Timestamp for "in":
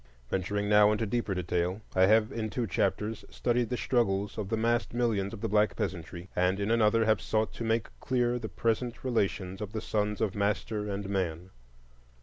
2.31-2.49, 6.59-6.71